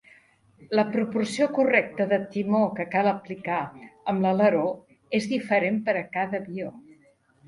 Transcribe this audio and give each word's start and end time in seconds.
La 0.77 0.83
proporció 0.93 1.45
correcta 1.57 2.07
de 2.13 2.17
timó 2.35 2.61
que 2.79 2.87
cal 2.95 3.09
aplicar 3.11 3.57
amb 4.13 4.23
l'aleró 4.27 4.63
és 5.19 5.29
diferent 5.35 5.77
per 5.91 5.95
a 6.01 6.03
cada 6.17 6.41
avió. 6.45 6.73